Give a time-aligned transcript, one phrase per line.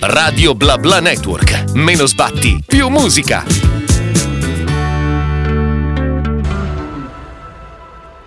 [0.00, 1.72] Radio Bla Bla Network.
[1.74, 3.44] Meno sbatti, più musica.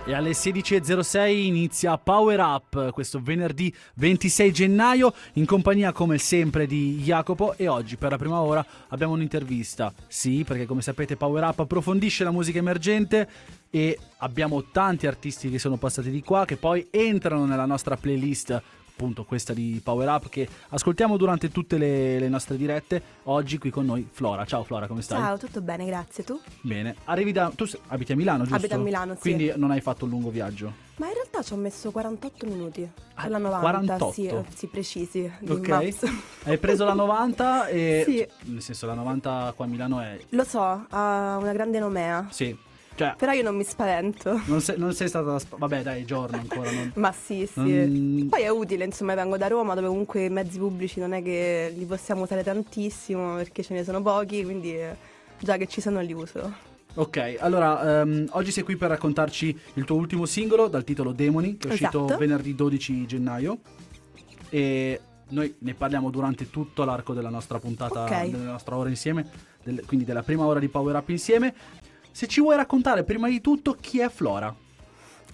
[0.06, 7.02] E alle 16.06 inizia Power Up questo venerdì 26 gennaio in compagnia come sempre di
[7.02, 9.92] Jacopo e oggi per la prima ora abbiamo un'intervista.
[10.06, 13.28] Sì, perché come sapete Power Up approfondisce la musica emergente
[13.68, 18.62] e abbiamo tanti artisti che sono passati di qua che poi entrano nella nostra playlist
[18.98, 23.00] appunto questa di Power Up che ascoltiamo durante tutte le, le, nostre dirette.
[23.24, 24.44] Oggi qui con noi Flora.
[24.44, 25.18] Ciao Flora, come stai?
[25.18, 26.24] Ciao, tutto bene, grazie.
[26.24, 26.38] Tu?
[26.62, 26.96] Bene.
[27.04, 27.52] Arrivi da...
[27.54, 28.56] Tu abiti a Milano, giusto?
[28.56, 29.20] Abito a Milano, sì.
[29.20, 30.86] Quindi non hai fatto un lungo viaggio?
[30.96, 32.90] Ma in realtà ci ho messo 48 minuti.
[33.14, 34.12] Ah, la 90, 48?
[34.12, 35.32] Sì, eh, sì, precisi.
[35.48, 35.94] Ok.
[36.42, 38.02] Hai preso la 90 e...
[38.08, 38.26] Sì.
[38.50, 40.18] Nel senso la 90 qua a Milano è...
[40.30, 42.26] Lo so, ha una grande nomea.
[42.30, 42.66] Sì.
[42.98, 44.40] Cioè, Però io non mi spavento.
[44.46, 45.38] non sei, non sei stata...
[45.38, 46.68] sp- Vabbè dai, giorno ancora.
[46.70, 46.90] Non...
[46.96, 47.60] Ma sì, sì.
[47.60, 51.22] Non- Poi è utile, insomma, vengo da Roma dove comunque i mezzi pubblici non è
[51.22, 54.96] che li possiamo usare tantissimo perché ce ne sono pochi, quindi eh,
[55.38, 56.52] già che ci sono li uso.
[56.94, 61.56] Ok, allora ehm, oggi sei qui per raccontarci il tuo ultimo singolo dal titolo Demoni,
[61.56, 62.18] che è uscito Esatto.
[62.18, 63.58] venerdì 12 gennaio.
[64.48, 68.30] E noi ne parliamo durante tutto l'arco della nostra puntata, Ok.
[68.30, 69.28] della nostra ora insieme,
[69.62, 71.54] del- quindi della prima ora di Power Up insieme.
[72.18, 74.52] Se ci vuoi raccontare prima di tutto chi è Flora?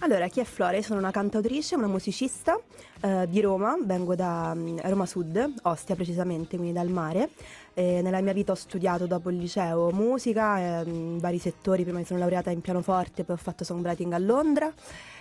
[0.01, 0.79] Allora, chi è Flora?
[0.83, 2.59] Sono una cantautrice, una musicista
[3.01, 7.31] eh, di Roma, vengo da mm, Roma Sud, Ostia precisamente, quindi dal mare.
[7.73, 11.97] E nella mia vita ho studiato dopo il liceo musica, eh, in vari settori, prima
[11.97, 14.71] mi sono laureata in pianoforte, poi ho fatto songwriting a Londra,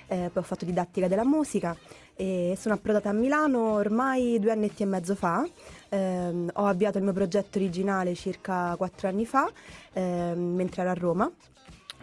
[0.09, 1.75] eh, poi ho fatto didattica della musica
[2.15, 5.43] e sono approdata a Milano ormai due annetti e mezzo fa.
[5.89, 9.51] Ehm, ho avviato il mio progetto originale circa quattro anni fa,
[9.95, 11.33] ehm, mentre ero a Roma.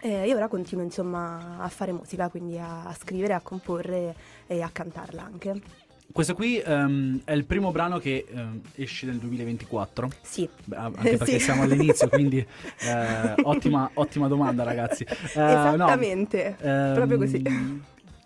[0.04, 4.16] Eh, e ora continuo insomma a fare musica, quindi a, a scrivere, a comporre
[4.48, 5.62] e a cantarla anche.
[6.12, 10.10] Questo qui ehm, è il primo brano che ehm, esce nel 2024.
[10.22, 10.50] Sì.
[10.66, 11.40] Beh, anche perché Sì.
[11.40, 12.40] siamo all'inizio, quindi
[12.82, 15.04] eh, ottima, ottima domanda ragazzi.
[15.04, 17.44] Eh, no, Esattamente, ehm, proprio così.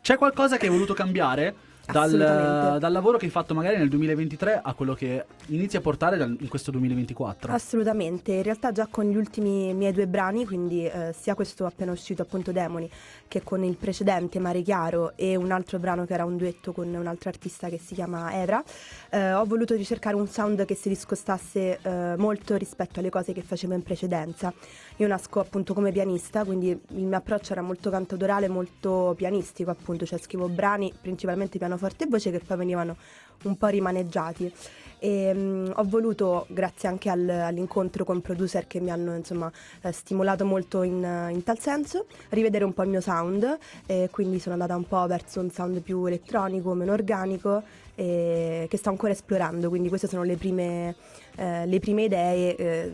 [0.01, 1.53] C'è qualcosa che hai voluto cambiare
[1.91, 6.17] dal, dal lavoro che hai fatto magari nel 2023 a quello che inizi a portare
[6.17, 7.51] dal- in questo 2024?
[7.51, 11.91] Assolutamente, in realtà già con gli ultimi miei due brani, quindi eh, sia questo appena
[11.91, 12.89] uscito appunto Demoni,
[13.27, 16.93] che con il precedente Mare Chiaro e un altro brano che era un duetto con
[16.93, 18.63] un altro artista che si chiama Evra,
[19.09, 23.41] eh, ho voluto ricercare un sound che si discostasse eh, molto rispetto alle cose che
[23.41, 24.53] facevo in precedenza.
[24.97, 30.05] Io nasco appunto come pianista, quindi il mio approccio era molto cantautorale, molto pianistico appunto,
[30.05, 32.95] cioè scrivo brani principalmente pianoforte e voce che poi venivano
[33.43, 34.51] un po' rimaneggiati.
[34.97, 39.91] E mm, ho voluto, grazie anche al- all'incontro con producer che mi hanno insomma eh,
[39.91, 44.53] stimolato molto in, in tal senso, rivedere un po' il mio sound e quindi sono
[44.53, 47.61] andata un po' verso un sound più elettronico, meno organico
[47.93, 50.95] e che sto ancora esplorando, quindi queste sono le prime,
[51.35, 52.91] eh, le prime idee, eh,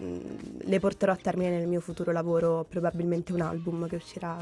[0.59, 4.37] le porterò a termine nel mio futuro lavoro, probabilmente un album che uscirà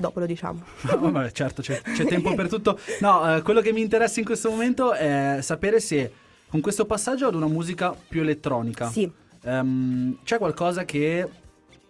[0.00, 0.62] dopo lo diciamo.
[0.90, 2.78] No, vabbè, certo, c'è, c'è tempo per tutto.
[3.00, 6.12] No, eh, quello che mi interessa in questo momento è sapere se
[6.48, 9.08] con questo passaggio ad una musica più elettronica Sì.
[9.44, 11.28] ehm, c'è qualcosa che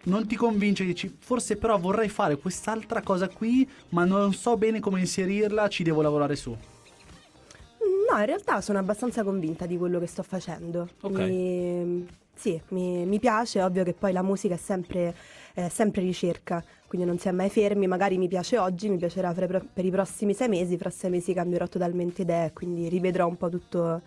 [0.03, 4.81] non ti convince, dici forse però vorrei fare quest'altra cosa qui, ma non so bene
[4.81, 6.50] come inserirla, ci devo lavorare su.
[8.10, 10.88] No, in realtà sono abbastanza convinta di quello che sto facendo.
[11.03, 11.19] Ok.
[11.19, 12.06] Mi,
[12.40, 15.14] sì, mi, mi piace, ovvio che poi la musica è sempre,
[15.52, 19.34] è sempre ricerca, quindi non si è mai fermi, magari mi piace oggi, mi piacerà
[19.34, 22.88] fra i pro- per i prossimi sei mesi, fra sei mesi cambierò totalmente idea, quindi
[22.88, 24.00] rivedrò un po' tutto,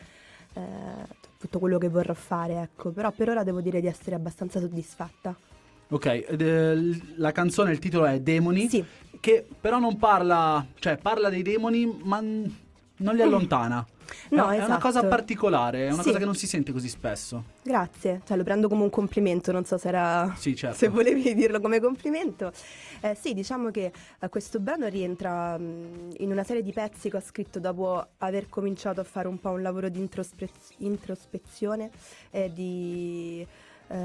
[0.55, 0.61] eh,
[1.37, 2.89] tutto quello che vorrò fare, ecco.
[2.91, 5.37] Però per ora devo dire di essere abbastanza soddisfatta.
[5.89, 8.83] Ok, eh, la canzone, il titolo è Demoni, Sì.
[9.19, 12.19] che però non parla, cioè parla dei demoni, ma
[13.03, 13.85] non li allontana.
[14.29, 14.79] No, è, è una esatto.
[14.79, 16.07] cosa particolare, è una Sì.
[16.09, 17.43] cosa che non si sente così spesso.
[17.63, 20.77] Grazie, cioè lo prendo come un complimento, non so se era Sì, certo.
[20.77, 22.51] se volevi dirlo come complimento.
[23.01, 27.17] Eh, sì, diciamo che eh, questo brano rientra mh, in una serie di pezzi che
[27.17, 31.89] ho scritto dopo aver cominciato a fare un po' un lavoro di introspez- introspezione
[32.29, 33.45] e di,
[33.87, 33.95] eh,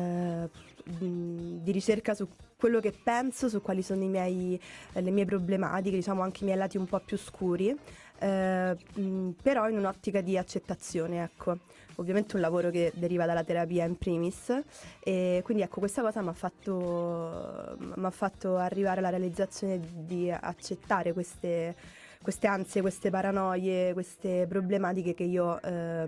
[1.01, 4.61] mh, di ricerca su quello che penso, su quali sono i miei,
[4.93, 7.77] le mie problematiche, diciamo anche i miei lati un po' più scuri.
[8.19, 11.59] Eh, mh, però in un'ottica di accettazione, ecco.
[11.97, 14.57] Ovviamente un lavoro che deriva dalla terapia in primis
[15.01, 17.77] e quindi ecco questa cosa mi ha fatto,
[18.11, 21.75] fatto arrivare alla realizzazione di accettare queste,
[22.23, 26.03] queste ansie, queste paranoie, queste problematiche che io eh,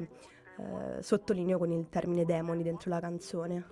[0.61, 3.65] eh, sottolineo con il termine demoni dentro la canzone.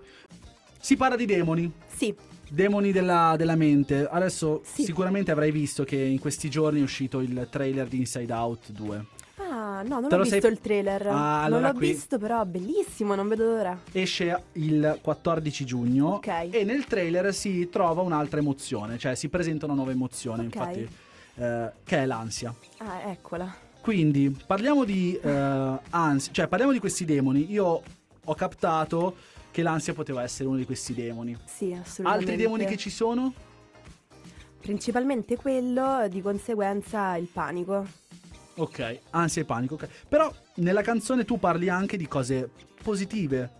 [0.79, 2.15] Si parla di demoni, Sì,
[2.49, 4.07] demoni della, della mente.
[4.09, 4.83] Adesso Sì.
[4.83, 9.05] sicuramente avrai visto che in questi giorni è uscito il trailer di Inside Out 2.
[9.51, 11.07] ah no, non Te ho visto sei- il trailer.
[11.07, 13.77] Ah, non allora l'ho qui- visto, però bellissimo, non vedo l'ora.
[13.91, 16.27] Esce il 14 giugno Ok.
[16.51, 20.55] e nel trailer si trova un'altra emozione, cioè si presenta una nuova emozione, Ok.
[20.55, 20.89] infatti,
[21.35, 22.53] eh, che è l'ansia.
[22.77, 23.53] Ah, eccola.
[23.81, 27.49] Quindi parliamo di eh, ansia, cioè parliamo di questi demoni.
[27.51, 27.81] Io
[28.25, 29.15] ho captato
[29.51, 31.37] che l'ansia poteva essere uno di questi demoni.
[31.45, 32.31] Sì, assolutamente.
[32.31, 33.33] Altri demoni che ci sono?
[34.61, 37.85] Principalmente quello, di conseguenza il panico.
[38.55, 39.75] Ok, ansia e panico.
[39.75, 39.87] ok.
[40.07, 42.49] Però nella canzone tu parli anche di cose
[42.83, 43.57] positive.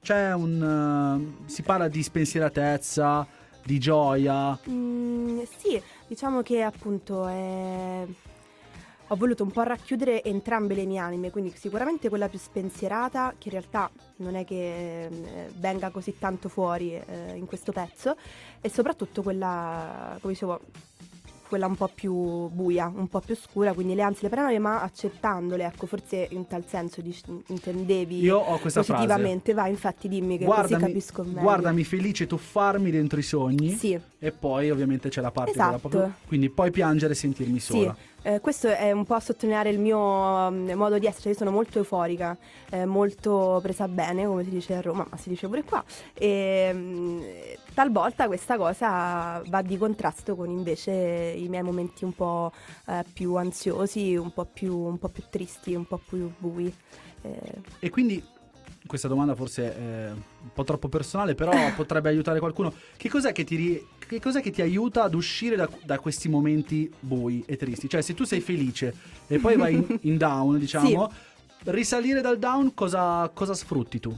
[0.00, 1.40] C'è un.
[1.46, 3.26] eh, si parla di spensieratezza,
[3.64, 4.58] di gioia.
[4.68, 8.06] Mm, sì, diciamo che appunto è...
[9.08, 13.48] ho voluto un po' racchiudere entrambe le mie anime, quindi sicuramente quella più spensierata, che
[13.48, 15.10] in realtà non è che eh,
[15.58, 18.16] venga così tanto fuori eh, in questo pezzo,
[18.60, 20.60] e soprattutto quella, come dicevo,
[21.46, 22.14] quella un po' più
[22.48, 26.46] buia, un po' più scura, quindi le ansie le paranoie, ma accettandole, ecco, forse in
[26.46, 29.04] tal senso dic- intendevi Io ho questa frase.
[29.04, 31.40] positivamente, vai, infatti dimmi che così Guardami, capisco meglio.
[31.42, 33.70] guardami felice tuffarmi dentro i sogni.
[33.70, 34.00] Sì.
[34.18, 35.78] E poi ovviamente c'è la parte Esatto.
[35.88, 36.14] proprio.
[36.26, 37.94] Quindi poi piangere e sentirmi sola.
[37.94, 41.36] Sì, eh, questo è un po' a sottolineare il mio mm, modo di essere, io
[41.36, 42.36] sono molto euforica,
[42.70, 45.84] eh, molto presa bene, come si dice a Roma, ma si dice pure qua,
[46.14, 47.22] e mm,
[47.74, 52.50] talvolta questa cosa va di contrasto con invece i miei momenti un po'
[52.86, 56.74] eh, più ansiosi, un po' più, un po' più tristi, un po' più bui.
[57.22, 58.22] Eh, E quindi
[58.86, 62.72] questa domanda forse è un po' troppo personale, però potrebbe aiutare qualcuno.
[62.96, 66.28] Che cos'è che ti, ri- che cos'è che ti aiuta ad uscire da, da questi
[66.28, 67.88] momenti bui e tristi?
[67.88, 68.94] Cioè, se tu sei felice
[69.26, 71.10] e poi vai in, in down, diciamo,
[71.64, 74.16] risalire dal down, cosa, cosa sfrutti tu?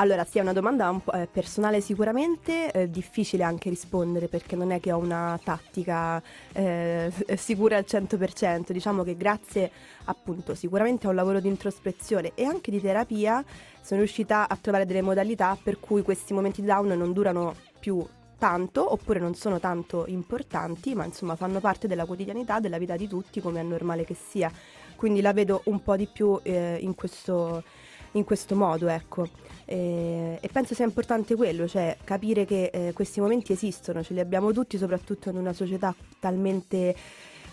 [0.00, 4.70] Allora, sì, è una domanda un eh, personale sicuramente, eh, difficile anche rispondere perché non
[4.70, 6.22] è che ho una tattica
[6.52, 9.68] eh, sicura al 100%, diciamo che grazie
[10.04, 13.44] appunto sicuramente a un lavoro di introspezione e anche di terapia
[13.80, 18.06] sono riuscita a trovare delle modalità per cui questi momenti down non durano più
[18.38, 23.08] tanto oppure non sono tanto importanti, ma insomma fanno parte della quotidianità, della vita di
[23.08, 24.48] tutti come è normale che sia.
[24.94, 27.64] Quindi la vedo un po' di più eh, in questo
[28.12, 29.28] in questo modo, ecco.
[29.64, 34.20] E, e penso sia importante quello, cioè capire che eh, questi momenti esistono, ce li
[34.20, 36.94] abbiamo tutti, soprattutto in una società talmente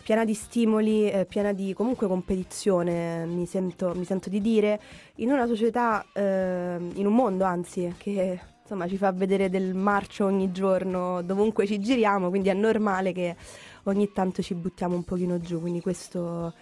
[0.06, 4.80] piena di stimoli, eh, piena di comunque competizione, mi sento, mi sento di dire,
[5.16, 10.25] in una società, eh, in un mondo anzi, che insomma ci fa vedere del marcio
[10.25, 13.36] ogni giorno, dovunque ci giriamo, quindi è normale che
[13.84, 16.54] ogni tanto ci buttiamo un pochino giù, quindi questo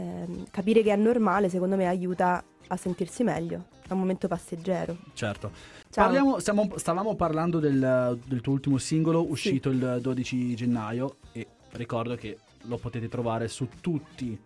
[0.00, 4.96] ehm, capire che è normale secondo me aiuta a sentirsi meglio, è un momento passeggero.
[5.12, 5.50] Certo.
[5.92, 12.14] Parliamo, stiamo- stavamo parlando del, del tuo ultimo singolo uscito il 12 gennaio e ricordo
[12.14, 14.38] che lo potete trovare su tutti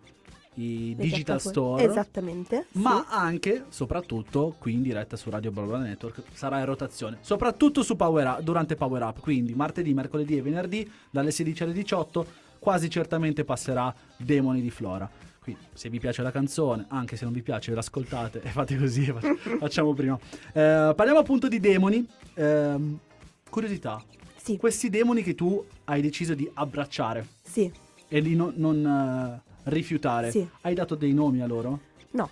[0.55, 1.83] i Le digital store.
[1.83, 2.65] Esattamente.
[2.71, 2.79] sì.
[2.79, 7.95] Ma anche, soprattutto, qui in diretta su Radio Blabla Network sarà in rotazione, soprattutto su
[7.95, 12.25] Power Up, durante Power Up, quindi martedì, mercoledì e venerdì dalle 16 alle 18,
[12.57, 15.07] quasi certamente passerà Demoni di Flora.
[15.45, 18.75] Quindi se vi piace la canzone, anche se non vi piace, ve l'ascoltate e fate
[18.77, 19.19] così, fa-
[19.59, 20.17] facciamo prima.
[20.53, 22.03] Eh, parliamo appunto di demoni.
[22.33, 22.97] Ehm,
[23.47, 24.01] curiosità,
[24.35, 27.71] Sì, questi demoni che tu hai deciso di abbracciare sì,
[28.07, 30.47] e di non, non, eh, rifiutare, Sì.
[30.61, 31.79] hai dato dei nomi a loro?
[32.11, 32.29] no,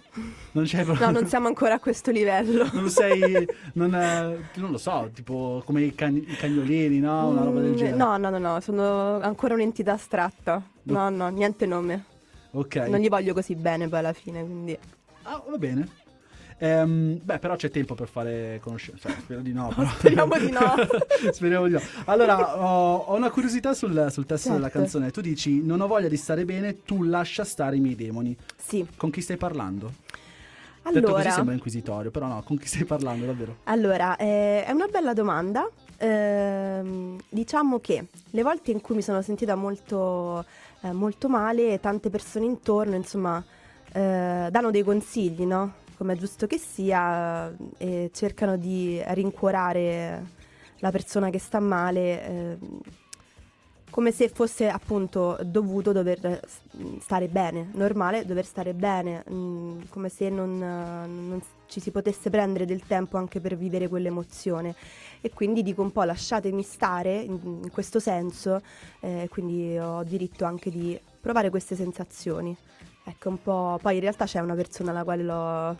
[0.53, 1.05] Non c'è proprio...
[1.05, 2.67] no, non siamo ancora a questo livello.
[2.73, 7.43] non sei non, eh, non lo so tipo come i, cani- i cagnolini no una
[7.43, 10.61] roba del Mm, genere No, no, no, no, sono ancora un'entità astratta.
[10.83, 12.05] No, no, niente nome.
[12.53, 14.77] Ok Non gli voglio così bene poi alla fine, quindi...
[15.23, 16.01] ah, va bene
[16.59, 19.89] Ehm, beh però c'è tempo per fare conoscenza Cioè, spero di no però.
[19.89, 20.61] Speriamo di no.
[21.33, 24.77] speriamo di no allora ho, ho una curiosità sul, sul testo della Certo.
[24.79, 28.37] canzone tu dici non ho voglia di stare bene tu lascia stare i miei demoni
[28.55, 29.91] Sì, con chi stai parlando?
[30.83, 31.31] detto così allora...
[31.31, 35.67] sembra inquisitorio però no con chi stai parlando davvero Allora, eh, è una bella domanda.
[35.97, 40.45] Ehm, diciamo che le volte in cui mi sono sentita molto,
[40.83, 43.43] eh, molto male, tante persone intorno, insomma,
[43.93, 45.75] eh, danno dei consigli, no?
[45.97, 50.25] Come è giusto che sia, eh, e cercano di rincuorare
[50.79, 52.59] la persona che sta male.
[53.93, 56.61] Come se fosse appunto dovuto dover s-
[56.99, 62.31] stare bene, normale dover stare bene, mm, come se non, eh, non ci si potesse
[62.31, 64.73] prendere del tempo anche per vivere quell'emozione.
[65.21, 68.63] E quindi dico un po' lasciatemi stare in, in questo senso,
[69.01, 72.57] eh, quindi ho diritto anche di provare queste sensazioni.
[73.03, 75.77] Ecco un po', poi in realtà c'è una persona alla quale l'ho...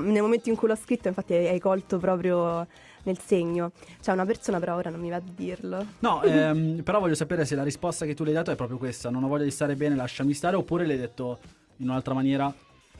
[0.00, 2.66] Nel momento in cui l'ho scritto, infatti, hai colto proprio
[3.04, 3.72] nel segno.
[4.00, 5.84] C'è una persona, però ora non mi va a dirlo.
[6.00, 8.78] No, ehm, però voglio sapere se la risposta che tu le hai dato è proprio
[8.78, 9.10] questa.
[9.10, 10.56] Non ho voglia di stare bene, lasciami stare.
[10.56, 11.38] Oppure l'hai detto
[11.78, 12.52] in un'altra maniera,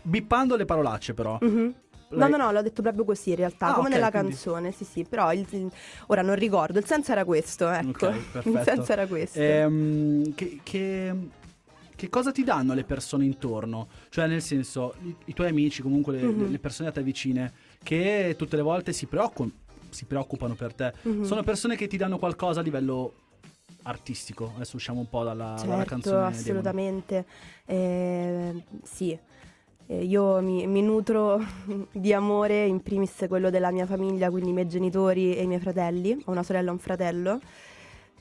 [0.02, 1.38] bippando le parolacce però.
[1.40, 1.75] Mhm.
[2.14, 4.71] No, no, no, l'ho detto proprio così in realtà, Ah, come ok, nella quindi- canzone,
[4.73, 5.71] sì, sì, però il- il-
[6.09, 8.09] ora non ricordo, il senso era questo, ecco.
[8.09, 9.38] Ok, il senso era questo.
[9.40, 11.14] Ehm, che, che-
[11.97, 13.88] che cosa ti danno le persone intorno?
[14.11, 16.50] Cioè, nel senso, i, i tuoi amici, comunque le, Mhm.
[16.50, 17.50] le persone a te vicine,
[17.82, 19.52] che tutte le volte si preoccupano,
[19.92, 21.22] si preoccupano per te, Mhm.
[21.25, 23.12] sono persone che ti danno qualcosa a livello
[23.84, 24.52] artistico.
[24.56, 26.16] Adesso usciamo un po' dalla, dalla Certo, canzone.
[26.18, 26.37] Demoni.
[26.38, 27.25] assolutamente.
[27.66, 29.18] Eh, sì,
[29.88, 31.40] Eh, io mi, mi nutro
[31.92, 35.58] di amore, in primis quello della mia famiglia, quindi i miei genitori e i miei
[35.61, 36.16] fratelli.
[36.26, 37.40] Ho una sorella e un fratello,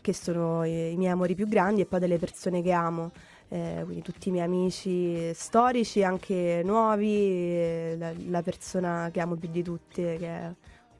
[0.01, 3.11] che sono i, i miei amori più grandi, e poi delle persone che amo.
[3.47, 9.35] Eh, quindi tutti i miei amici storici, anche nuovi, eh, la, la persona che amo
[9.35, 10.51] più di tutte, che è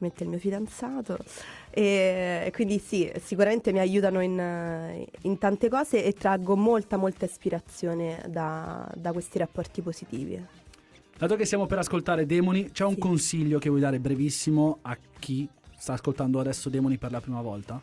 [0.02, 1.18] ovviamente il mio fidanzato.
[1.70, 8.22] E quindi sì, sicuramente mi aiutano in, in tante cose e traggo molta, molta ispirazione
[8.28, 10.44] da, da questi rapporti positivi.
[11.16, 13.00] Dato che stiamo per ascoltare Demoni, c'è un Sì.
[13.00, 17.80] consiglio che vuoi dare brevissimo a chi sta ascoltando adesso Demoni per la prima volta?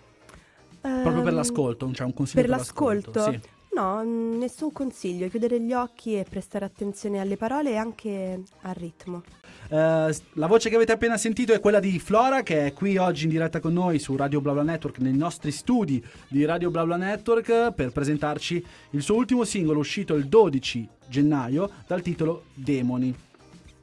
[0.81, 3.31] Proprio per Ehm, l'ascolto, c'è un consiglio per per, l'ascolto?
[3.31, 3.39] Sì.
[3.71, 9.23] No, nessun consiglio, chiudere gli occhi e prestare attenzione alle parole e anche al ritmo.
[9.71, 13.25] Eh, la voce che avete appena sentito è quella di Flora che è qui oggi
[13.25, 16.85] in diretta con noi su Radio Bla Bla Network nei nostri studi di Radio Bla
[16.85, 23.15] Bla Network per presentarci il suo ultimo singolo uscito il 12 gennaio dal titolo Demoni.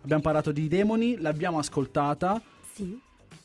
[0.03, 2.41] Abbiamo parlato di Demoni, l'abbiamo ascoltata,
[2.73, 2.99] Sì.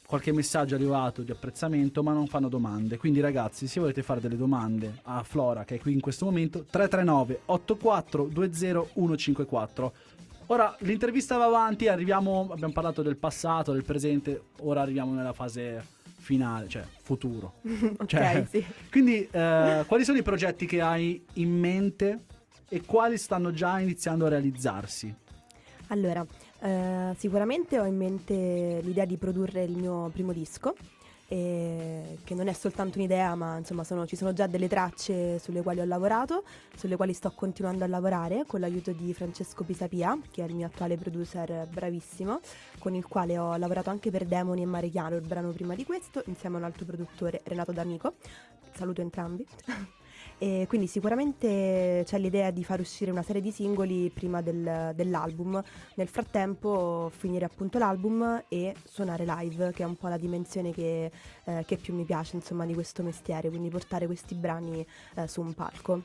[0.05, 2.97] qualche messaggio è arrivato di apprezzamento ma non fanno domande.
[2.97, 6.65] Quindi ragazzi se volete fare delle domande a Flora che è qui in questo momento
[6.67, 9.93] 339 84 20 154
[10.51, 15.81] Ora l'intervista va avanti, arriviamo, abbiamo parlato del passato, del presente, ora arriviamo nella fase
[16.03, 17.53] finale, cioè futuro.
[17.63, 18.65] ok, Cioè, sì.
[18.91, 22.25] Quindi eh, quali sono i progetti che hai in mente
[22.67, 25.15] e quali stanno già iniziando a realizzarsi?
[25.87, 26.25] Allora,
[26.59, 30.75] eh, sicuramente ho in mente l'idea di produrre il mio primo disco,
[31.31, 35.61] eh, che non è soltanto un'idea, ma insomma sono- ci sono già delle tracce sulle
[35.61, 36.43] quali ho lavorato,
[36.75, 40.65] sulle quali sto continuando a lavorare con l'aiuto di Francesco Pisapia, che è il mio
[40.65, 42.41] attuale producer bravissimo,
[42.79, 45.85] con il quale ho lavorato anche per Demoni e Mare Chiaro, il brano prima di
[45.85, 48.15] questo, insieme a un altro produttore, Renato D'Amico.
[48.73, 49.47] Saluto entrambi.
[50.43, 55.61] E quindi sicuramente c'è l'idea di far uscire una serie di singoli prima del- dell'album.
[55.93, 61.11] Nel frattempo finire appunto l'album e suonare live, che è un po' la dimensione che,
[61.43, 64.83] eh, che più mi piace insomma di questo mestiere, quindi portare questi brani
[65.13, 66.01] eh, su un palco.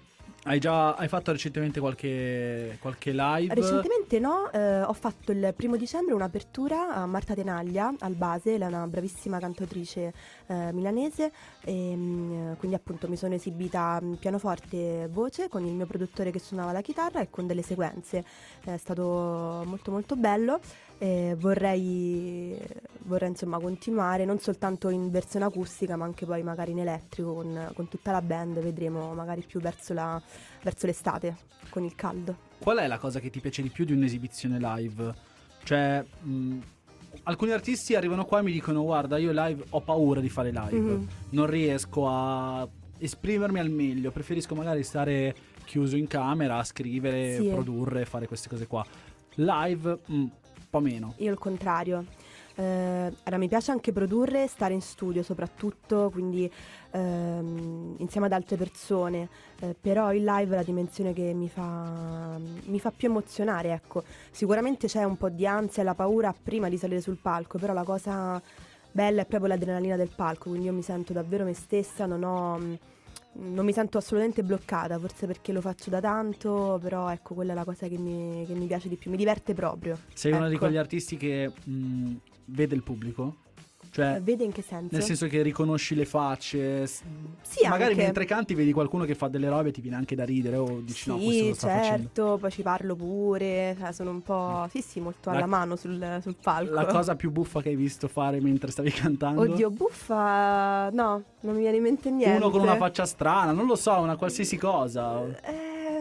[0.49, 3.53] Hai già hai fatto recentemente qualche, qualche live?
[3.53, 8.61] Recentemente no, eh, ho fatto il primo dicembre un'apertura a Marta Tenaglia al base, lei
[8.61, 10.15] è una bravissima cantautrice
[10.47, 11.33] eh, milanese
[11.65, 16.39] e mm, quindi appunto mi sono esibita pianoforte e voce con il mio produttore che
[16.39, 18.25] suonava la chitarra e con delle sequenze.
[18.63, 20.61] È stato molto molto bello
[20.99, 22.57] e vorrei,
[23.05, 27.71] vorrei insomma continuare non soltanto in versione acustica ma anche poi magari in elettrico con,
[27.75, 30.21] con tutta la band, vedremo magari più verso, la-
[30.63, 31.37] verso l'estate
[31.69, 32.37] con il caldo.
[32.59, 35.15] Qual è la cosa che ti piace di più di un'esibizione live?
[35.65, 36.59] Cioè, mh,
[37.25, 40.79] alcuni artisti arrivano qua e mi dicono: Guarda, io live ho paura di fare live,
[40.79, 41.09] Mhm.
[41.31, 42.67] non riesco a
[42.99, 44.11] esprimermi al meglio.
[44.11, 45.35] Preferisco magari stare
[45.65, 47.49] chiuso in camera a scrivere, Sì.
[47.49, 48.85] produrre, fare queste cose qua.
[49.35, 50.25] Live, mh,
[50.77, 51.15] po' meno.
[51.19, 52.05] Io il contrario.
[52.59, 56.51] Eh, allora, mi piace anche produrre, stare in studio soprattutto, quindi
[56.91, 59.29] ehm, insieme ad altre persone,
[59.61, 64.05] eh, però il live è la dimensione che mi fa, mi fa più emozionare, ecco.
[64.31, 67.75] Sicuramente c'è un po' di ansia e la paura prima di salire sul palco, però
[67.75, 68.41] la cosa
[68.91, 72.95] bella è proprio l'adrenalina del palco, quindi io mi sento davvero me stessa, non ho...
[73.39, 77.55] Non mi sento assolutamente bloccata, forse perché lo faccio da tanto, però ecco, quella è
[77.55, 79.99] la cosa che mi, che mi piace di più, mi diverte proprio.
[80.15, 80.65] Sei uno di Ecco.
[80.65, 82.13] quegli artisti che mh,
[82.47, 83.37] vede il pubblico?
[83.97, 84.89] Cioè, Eh, Vede in che senso?
[84.95, 86.87] Nel senso che riconosci le facce.
[86.87, 87.03] s-
[87.41, 88.03] Sì, magari anche.
[88.05, 90.81] mentre canti vedi qualcuno che fa delle robe e ti viene anche da ridere o
[90.83, 92.03] dici no, questo sì, lo sta facendo.
[92.03, 95.77] certo, poi ci parlo pure, cioè, sono un po', sì sì, molto La- alla mano
[95.77, 96.75] sul, sul palco.
[96.75, 99.41] La cosa più buffa che hai visto fare mentre stavi cantando?
[99.41, 102.37] Oddio, buffa, no, non mi viene in mente niente.
[102.37, 105.23] Uno con una faccia strana, non lo so, una qualsiasi cosa.
[105.43, 106.01] Eh,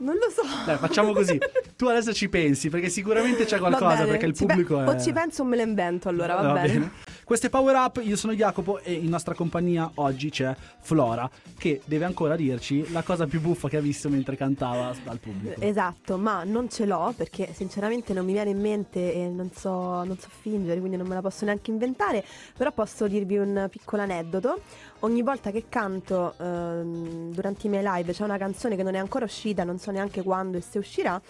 [0.00, 0.42] non lo so.
[0.66, 1.38] Dai, facciamo così.
[1.76, 4.80] Tu adesso ci pensi, perché sicuramente c'è Va qualcosa, bene, perché il ci pe- pubblico
[4.80, 4.88] è...
[4.88, 6.90] O ci penso o me lo invento allora, va, bene.
[7.30, 12.04] Queste Power Up, io sono Jacopo e in nostra compagnia oggi c'è Flora, che deve
[12.04, 15.60] ancora dirci la cosa più buffa che ha visto mentre cantava al pubblico.
[15.60, 20.02] Esatto, ma non ce l'ho perché sinceramente non mi viene in mente e non so,
[20.02, 22.24] non so fingere, quindi non me la posso neanche inventare,
[22.56, 24.62] però posso dirvi un piccolo aneddoto.
[25.02, 28.98] Ogni volta che canto ehm, durante i miei live c'è una canzone che non è
[28.98, 31.22] ancora uscita, non so neanche quando e se uscirà,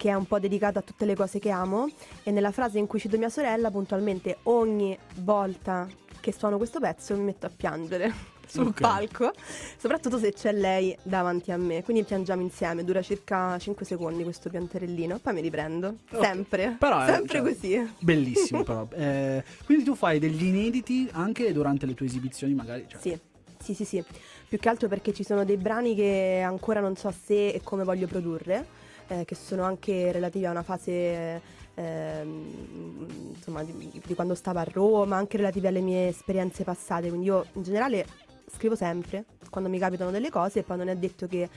[0.00, 1.86] che è un po' dedicato a tutte le cose che amo
[2.22, 5.86] e nella frase in cui cito mia sorella puntualmente ogni volta
[6.20, 8.10] che suono questo pezzo mi metto a piangere
[8.48, 8.80] sul Ok.
[8.80, 9.30] palco,
[9.76, 14.48] soprattutto se c'è lei davanti a me, quindi piangiamo insieme, dura circa 5 secondi questo
[14.48, 16.24] pianterellino, poi mi riprendo, Ok.
[16.24, 17.90] sempre, Però è- sempre cioè, così.
[17.98, 18.88] Bellissimo però.
[18.96, 22.86] Eh, quindi tu fai degli inediti anche durante le tue esibizioni magari?
[22.88, 23.18] Cioè, Sì,
[23.58, 24.02] sì, sì, sì.
[24.48, 27.84] Più che altro perché ci sono dei brani che ancora non so se e come
[27.84, 28.78] voglio produrre,
[29.10, 31.40] eh, che sono anche relativi a una fase
[31.74, 37.08] ehm, insomma, di, di quando stavo a Roma, anche relativi alle mie esperienze passate.
[37.08, 38.06] Quindi io in generale
[38.52, 41.48] scrivo sempre quando mi capitano delle cose e poi non è detto che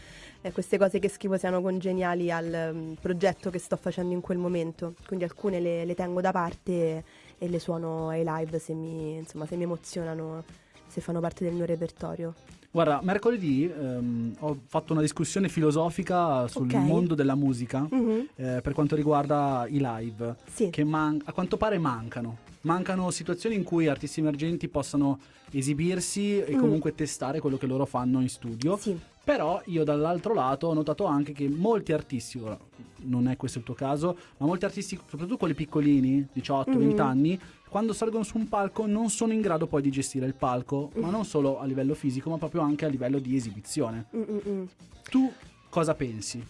[0.41, 4.39] eh, queste cose che scrivo siano congeniali al mm, progetto che sto facendo in quel
[4.39, 4.95] momento.
[5.05, 7.03] Quindi alcune le, le tengo da parte
[7.38, 10.43] e le suono ai live se mi, insomma, se mi emozionano,
[10.88, 12.33] se fanno parte del mio repertorio.
[12.75, 16.74] Guarda, mercoledì ehm, ho fatto una discussione filosofica sul Ok.
[16.74, 20.72] mondo della musica Mhm, eh, per quanto riguarda i live, Sì.
[20.72, 22.38] che man- a quanto pare mancano.
[22.67, 25.20] Mancano situazioni in cui artisti emergenti possano
[25.51, 26.60] esibirsi e Mm.
[26.60, 28.77] comunque testare quello che loro fanno in studio.
[28.77, 28.98] Sì.
[29.25, 32.58] Però io dall'altro lato ho notato anche che molti artisti, ora
[33.05, 37.08] non è questo il tuo caso, ma molti artisti, soprattutto quelli piccolini, 18-20 Mhm.
[37.08, 40.91] anni, quando salgono su un palco non sono in grado poi di gestire il palco,
[40.96, 44.05] ma non solo a livello fisico, ma proprio anche a livello di esibizione.
[44.15, 44.63] Mm, mm, mm.
[45.10, 45.32] Tu
[45.70, 46.46] cosa pensi?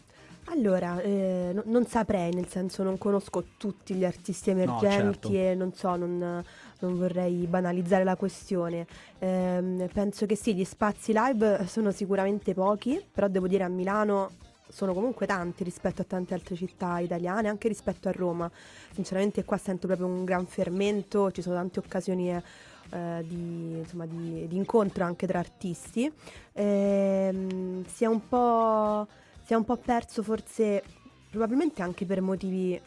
[0.56, 5.32] Allora, eh, no- non saprei, nel senso non conosco tutti gli artisti emergenti certo.
[5.32, 6.44] e non so, non,
[6.80, 8.86] non vorrei banalizzare la questione.
[9.18, 14.30] Ehm, penso che sì, gli spazi live sono sicuramente pochi, però devo dire a Milano
[14.70, 18.50] sono comunque tanti rispetto a tante altre città italiane, anche rispetto a Roma.
[18.92, 24.48] Sinceramente qua sento proprio un gran fermento, ci sono tante occasioni eh, di, insomma, di-
[24.48, 26.12] di incontro anche tra artisti.
[26.54, 29.08] Ehm, si è un po'
[29.44, 30.84] si è un po' perso forse
[31.30, 32.80] probabilmente anche per motivi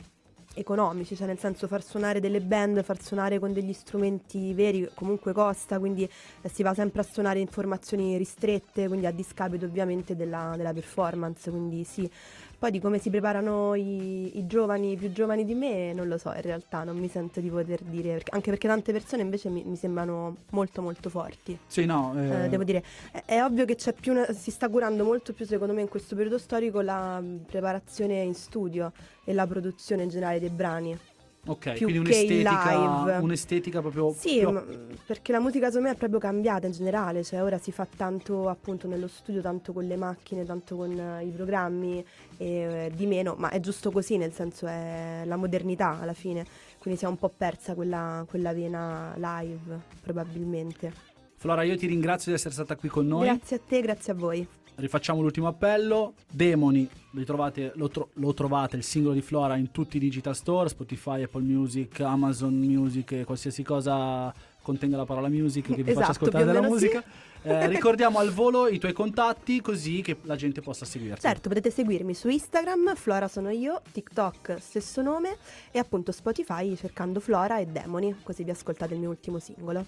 [0.57, 5.33] economici, cioè nel senso far suonare delle band, far suonare con degli strumenti veri comunque
[5.33, 6.09] costa, quindi
[6.41, 10.73] eh, si va sempre a suonare in formazioni ristrette, quindi a discapito ovviamente della, della
[10.73, 12.11] performance, quindi sì.
[12.59, 16.17] Poi di come si preparano i, i giovani, i più giovani di me, non lo
[16.17, 19.51] so, in realtà non mi sento di poter dire, perché- anche perché tante persone invece
[19.51, 21.59] mi, mi sembrano molto molto forti.
[21.67, 24.71] Sì, no, eh, Eh, devo dire, è, è ovvio che c'è più una- si sta
[24.71, 28.91] curando molto più, secondo me, in questo periodo storico la mh, preparazione in studio
[29.25, 30.99] e la produzione in generale dei brani.
[31.47, 32.73] Ok, più quindi un'estetica,
[33.05, 33.17] live.
[33.19, 34.65] un'estetica proprio Sì, più- ma-
[35.07, 38.49] perché la musica secondo me è proprio cambiata in generale, cioè ora si fa tanto
[38.49, 42.05] appunto nello studio, tanto con le macchine, tanto con eh, i programmi
[42.37, 46.45] e eh, di meno, ma è giusto così, nel senso è la modernità alla fine,
[46.79, 51.15] quindi si è un po' persa quella, quella vena live probabilmente.
[51.37, 53.27] Flora, io ti ringrazio di essere stata qui con noi.
[53.27, 54.47] Grazie a te, grazie a voi.
[54.77, 56.15] Rifacciamo l'ultimo appello.
[56.31, 60.35] Demoni, li trovate- lo, tro- lo trovate il singolo di Flora in tutti i digital
[60.35, 65.83] store, Spotify, Apple Music, Amazon Music, e qualsiasi cosa contenga la parola music che vi
[65.85, 66.87] faccia Esatto, ascoltare più o della meno sì.
[66.87, 67.05] musica.
[67.43, 71.21] Eh, ricordiamo al volo i tuoi contatti così che la gente possa seguirti.
[71.21, 75.37] Certo, potete seguirmi su Instagram, Flora sono io, TikTok stesso nome
[75.71, 79.87] e appunto Spotify cercando Flora e Demoni, così vi ascoltate il mio ultimo singolo.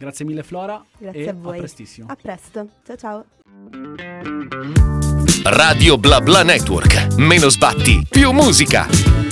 [0.00, 1.58] Grazie mille Flora Grazie e a voi.
[1.58, 2.06] prestissimo.
[2.10, 3.24] A presto, ciao ciao.
[5.44, 7.16] Radio Bla Bla Network.
[7.18, 9.29] Meno sbatti, più musica.